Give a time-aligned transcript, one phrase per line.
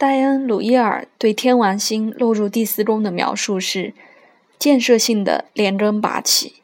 [0.00, 3.92] 戴恩·鲁伊尔对天王星落入第四宫的描述是：
[4.58, 6.54] 建设性的连根拔起。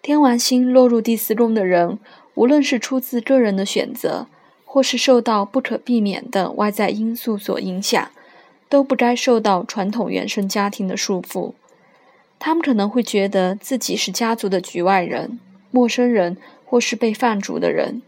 [0.00, 1.98] 天王星落入第四宫的人，
[2.32, 4.26] 无论是出自个人的选择，
[4.64, 8.10] 或是受到不可避免的外在因素所影响，
[8.70, 11.52] 都不该受到传统原生家庭的束缚。
[12.38, 15.38] 他们可能会觉得自己是家族的局外人、
[15.70, 18.00] 陌生人，或是被放逐的人，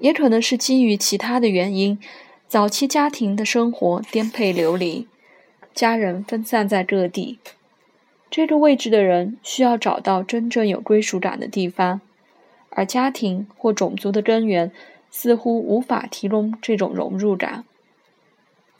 [0.00, 1.96] 也可能是基于其他的原因。
[2.54, 5.08] 早期家庭的生活颠沛流离，
[5.74, 7.40] 家人分散在各地。
[8.30, 12.00] 这个位置的人需要找到真正有归属感的地方，
[12.70, 14.70] 而家庭或种族的根源
[15.10, 17.64] 似乎无法提供这种融入感。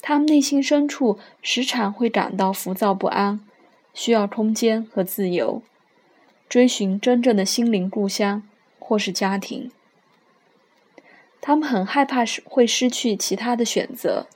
[0.00, 3.40] 他们内心深处时常会感到浮躁不安，
[3.92, 5.60] 需要空间和自由，
[6.48, 8.44] 追寻真正的心灵故乡
[8.78, 9.72] 或是家庭。
[11.46, 14.26] 他们很害怕会失去其他的选择，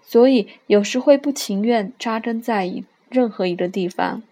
[0.00, 4.22] 所以有时会不情愿扎根在一任何一个地方，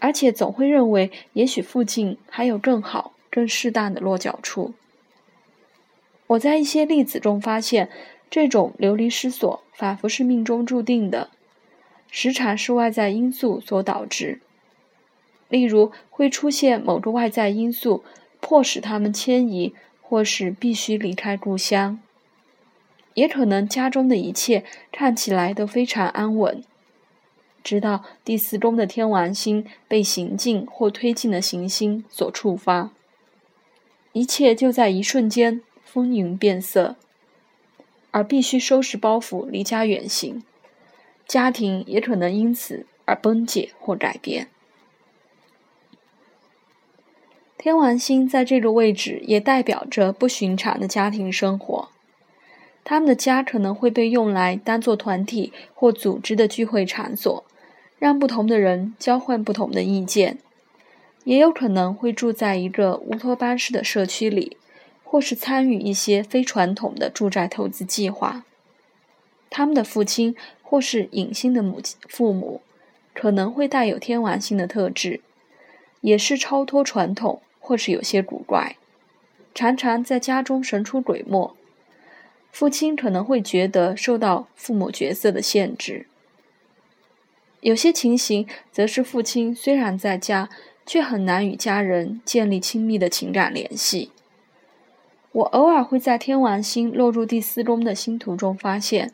[0.00, 4.74] 而且总会认为也许附近还有更好、更适当的落脚处。
[6.26, 7.88] 我在一些例子中发现，
[8.28, 11.30] 这种流离失所仿佛是命中注定的，
[12.10, 14.40] 时常是外在因素所导致。
[15.48, 18.02] 例如，会出现某个外在因素，
[18.40, 19.72] 迫使他们迁移。
[20.08, 21.98] 或是必须离开故乡，
[23.14, 24.62] 也可能家中的一切
[24.92, 26.62] 看起来都非常安稳，
[27.64, 32.92] 直到第四宫的天王星被行进或推进的行星所触发，
[34.12, 36.94] 一切就在一瞬间风云变色，
[38.12, 40.44] 而必须收拾包袱离家远行，
[41.26, 44.48] 家庭也可能因此而崩解或改变。
[47.66, 51.88] 天王星在这个位置也代表着不寻常的家庭生活。
[52.84, 57.44] 他们的家可能会被用来当做团体或组织的聚会场所，
[57.98, 60.38] 让不同的人交换不同的意见。
[61.24, 64.56] 也有可能会住在一个乌托邦式的社区里，
[65.02, 68.44] 或是参与一些非传统的住宅投资计划。
[69.50, 72.60] 他们的父亲或是隐性的母亲父母
[73.12, 75.20] 可能会带有天王星的特质，
[76.00, 77.42] 也是超脱传统。
[77.66, 78.76] 或是有些古怪，
[79.52, 81.56] 常常在家中神出鬼没。
[82.52, 86.06] 父亲可能会觉得受到父母角色的限制。
[87.60, 90.48] 有些情形则是父亲虽然在家，
[90.86, 94.12] 却很难与家人建立亲密的情感联系。
[95.32, 99.12] 我偶尔会在天王星落入第四宫的星图中发现，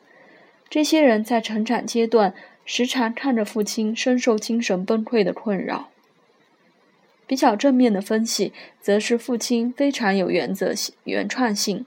[0.68, 2.34] 这些人在成长阶段
[2.66, 5.88] 时常看着父亲深受精神崩溃的困扰。
[7.26, 11.86] 比较正面的分析，则是父亲非常有原则性、原创性，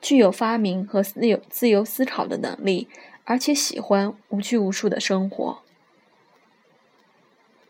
[0.00, 2.88] 具有发明和自由自由思考的能力，
[3.24, 5.60] 而且喜欢无拘无束的生活。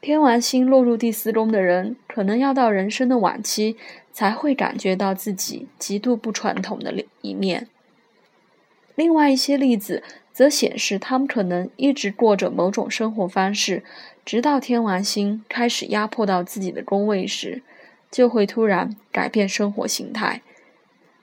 [0.00, 3.76] 天王星落入第四宫的人，可能要到人生的晚期，
[4.12, 7.68] 才会感觉到自己极度不传统的一面。
[8.94, 10.02] 另外一些例子。
[10.32, 13.84] 则显示他们可能一直过着某种生活方式，
[14.24, 17.62] 直到天王星开始压迫到自己的宫位时，
[18.10, 20.40] 就会突然改变生活形态，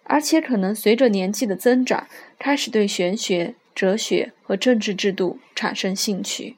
[0.03, 6.55] 而且可能随着年纪的增长，开始对玄学、哲学和政治制度产生兴趣。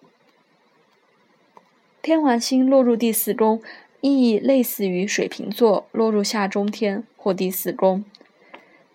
[2.01, 3.61] 天王星落入第四宫，
[4.01, 8.03] 意义类似于水瓶座落入下中天或第四宫，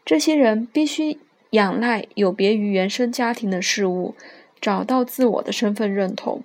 [0.05, 1.19] 这些人必须。
[1.57, 4.15] 仰赖有别于原生家庭的事物，
[4.61, 6.43] 找到自我的身份认同。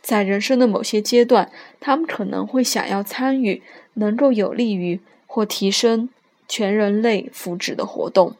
[0.00, 3.62] 在人生的某些阶段，他们可能会想要参与
[3.94, 6.08] 能够有利于或提升
[6.48, 8.34] 全人类福祉的活动。